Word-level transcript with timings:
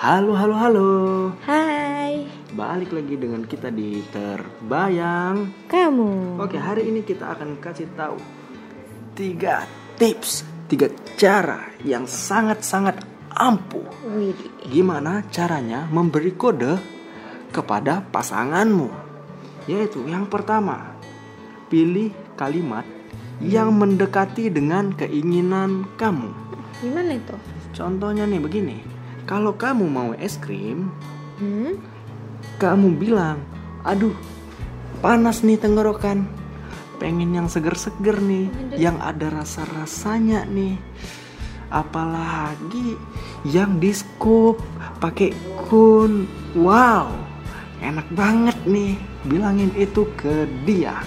Halo, 0.00 0.32
halo, 0.32 0.56
halo. 0.56 0.88
Hai, 1.44 2.24
Balik 2.56 2.88
lagi 2.96 3.20
dengan 3.20 3.44
kita 3.44 3.68
di 3.68 4.00
Terbayang. 4.08 5.68
kamu. 5.68 6.40
Oke, 6.40 6.56
hari 6.56 6.88
ini 6.88 7.04
kita 7.04 7.36
akan 7.36 7.60
kasih 7.60 7.84
tahu 7.92 8.16
tiga 9.12 9.68
tips, 10.00 10.48
tiga 10.72 10.88
cara 11.20 11.68
yang 11.84 12.08
sangat-sangat 12.08 12.96
ampuh. 13.28 13.84
Widih. 14.16 14.72
Gimana 14.72 15.20
caranya 15.28 15.84
memberi 15.92 16.32
kode 16.32 16.80
kepada 17.52 18.00
pasanganmu? 18.00 18.88
Yaitu 19.68 20.00
yang 20.08 20.24
pertama, 20.32 20.96
pilih 21.68 22.08
kalimat 22.40 22.88
yang 23.44 23.76
mendekati 23.76 24.48
dengan 24.48 24.96
keinginan 24.96 25.84
kamu. 26.00 26.32
Gimana 26.80 27.20
itu? 27.20 27.36
Contohnya 27.76 28.24
nih 28.24 28.40
begini, 28.40 28.89
kalau 29.30 29.54
kamu 29.54 29.86
mau 29.86 30.10
es 30.18 30.34
krim, 30.42 30.90
Hmm? 31.38 31.78
kamu 32.58 32.98
bilang, 32.98 33.38
aduh 33.86 34.12
panas 34.98 35.46
nih 35.46 35.54
tenggorokan, 35.54 36.26
pengen 36.98 37.32
yang 37.38 37.46
seger-seger 37.46 38.18
nih, 38.18 38.50
yang 38.74 38.98
ada 38.98 39.30
rasa-rasanya 39.30 40.44
nih. 40.50 40.76
Apalagi 41.70 42.98
yang 43.46 43.78
di 43.78 43.94
scoop 43.94 44.58
pakai 44.98 45.30
kun, 45.70 46.26
wow, 46.58 47.06
enak 47.78 48.10
banget 48.12 48.58
nih. 48.66 48.98
Bilangin 49.30 49.70
itu 49.78 50.10
ke 50.18 50.50
dia. 50.66 51.06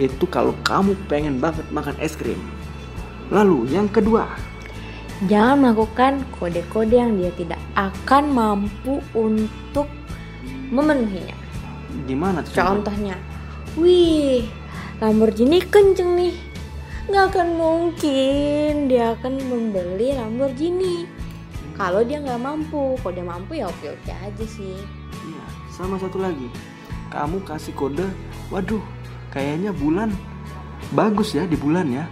Itu 0.00 0.24
kalau 0.32 0.56
kamu 0.64 0.96
pengen 1.06 1.36
banget 1.36 1.68
makan 1.68 1.94
es 2.00 2.16
krim. 2.16 2.40
Lalu 3.28 3.68
yang 3.68 3.92
kedua, 3.92 4.24
Jangan 5.26 5.58
melakukan 5.58 6.22
kode-kode 6.38 6.94
yang 6.94 7.18
dia 7.18 7.34
tidak 7.34 7.58
akan 7.74 8.30
mampu 8.30 9.02
untuk 9.18 9.90
memenuhinya. 10.70 11.34
gimana 12.06 12.38
tuh? 12.46 12.54
contohnya? 12.54 13.18
Wih, 13.74 14.46
Lamborghini 15.02 15.58
kenceng 15.66 16.14
nih. 16.14 16.34
Gak 17.10 17.34
akan 17.34 17.48
mungkin 17.58 18.86
dia 18.86 19.18
akan 19.18 19.42
membeli 19.42 20.14
Lamborghini. 20.14 21.10
Kalau 21.74 22.06
dia 22.06 22.22
nggak 22.22 22.38
mampu, 22.38 22.94
kalau 23.02 23.14
dia 23.14 23.26
mampu 23.26 23.58
ya 23.58 23.66
oke-oke 23.66 24.12
aja 24.14 24.44
sih. 24.46 24.78
Iya, 25.26 25.44
sama 25.74 25.98
satu 25.98 26.22
lagi. 26.22 26.46
Kamu 27.10 27.42
kasih 27.42 27.74
kode, 27.74 28.06
waduh, 28.54 28.82
kayaknya 29.34 29.74
bulan 29.74 30.14
bagus 30.94 31.34
ya 31.34 31.42
di 31.46 31.58
bulan 31.58 31.90
ya. 31.90 32.06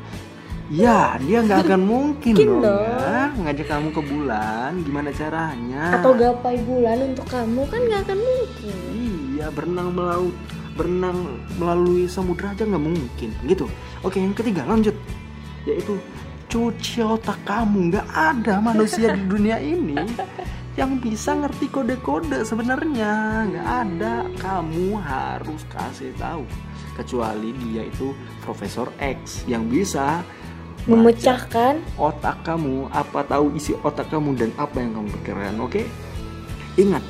Ya, 0.67 1.15
dia 1.23 1.47
nggak 1.47 1.63
akan 1.63 1.83
mungkin 1.87 2.35
Mungkin 2.35 2.59
dong, 2.59 2.63
dong. 2.67 2.83
ya 2.83 3.31
ngajak 3.39 3.67
kamu 3.71 3.89
ke 3.95 4.03
bulan. 4.03 4.71
Gimana 4.83 5.11
caranya? 5.15 5.85
Atau 5.95 6.19
gapai 6.19 6.59
bulan 6.67 7.15
untuk 7.15 7.27
kamu 7.31 7.63
kan 7.71 7.81
nggak 7.87 8.01
akan 8.11 8.19
mungkin. 8.19 8.77
Iya, 9.39 9.47
berenang 9.55 9.95
melaut, 9.95 10.35
berenang 10.75 11.39
melalui 11.55 12.11
samudra 12.11 12.51
aja 12.51 12.67
nggak 12.67 12.83
mungkin, 12.83 13.31
gitu. 13.47 13.71
Oke, 14.03 14.19
yang 14.19 14.35
ketiga 14.35 14.67
lanjut, 14.67 14.99
yaitu 15.71 16.03
cuci 16.51 16.99
otak 16.99 17.39
kamu. 17.47 17.95
Nggak 17.95 18.09
ada 18.11 18.59
manusia 18.59 19.15
di 19.15 19.23
dunia 19.23 19.63
ini 19.63 19.95
yang 20.75 20.99
bisa 20.99 21.39
ngerti 21.39 21.71
kode-kode 21.71 22.43
sebenarnya. 22.43 23.47
Nggak 23.55 23.69
ada. 23.87 24.15
Kamu 24.35 24.99
harus 24.99 25.63
kasih 25.71 26.11
tahu. 26.19 26.43
Kecuali 26.99 27.55
dia 27.55 27.87
itu 27.87 28.11
Profesor 28.43 28.91
X 28.99 29.47
yang 29.47 29.71
bisa 29.71 30.27
Memecahkan 30.87 31.83
otak 31.99 32.47
kamu, 32.47 32.87
apa 32.95 33.27
tahu 33.27 33.51
isi 33.59 33.75
otak 33.83 34.07
kamu 34.07 34.39
dan 34.39 34.51
apa 34.55 34.79
yang 34.79 34.95
kamu 34.95 35.09
pikirkan, 35.19 35.59
oke? 35.59 35.83
Ingat, 36.79 37.03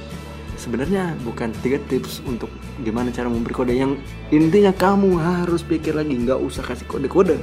sebenarnya 0.56 1.12
bukan 1.20 1.52
tiga 1.60 1.76
tips 1.84 2.24
untuk 2.24 2.48
gimana 2.80 3.12
cara 3.12 3.28
memberi 3.28 3.52
kode 3.52 3.74
yang 3.76 4.00
intinya 4.32 4.72
kamu 4.72 5.20
harus 5.20 5.60
pikir 5.60 5.92
lagi, 5.92 6.16
nggak 6.16 6.40
usah 6.40 6.64
kasih 6.64 6.88
kode-kode 6.88 7.36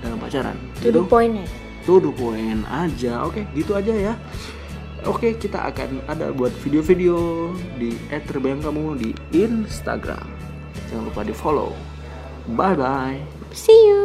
dalam 0.00 0.16
pacaran. 0.16 0.56
to 0.80 0.88
the 0.88 1.00
Gitu? 1.00 1.00
point 1.04 1.32
ya. 1.36 1.46
To 1.84 2.00
the 2.00 2.12
point 2.16 2.64
aja, 2.64 3.12
oke? 3.28 3.44
Gitu 3.52 3.76
aja 3.76 3.92
ya. 3.92 4.14
Oke, 5.04 5.36
kita 5.36 5.68
akan 5.68 6.00
ada 6.08 6.32
buat 6.32 6.48
video-video 6.64 7.52
di 7.76 7.92
@terbayang 8.08 8.64
kamu 8.64 8.96
di 8.96 9.10
Instagram. 9.36 10.24
Jangan 10.88 11.12
lupa 11.12 11.20
di 11.28 11.34
follow. 11.36 11.76
Bye 12.56 12.72
bye. 12.72 13.20
See 13.52 13.76
you. 13.84 14.03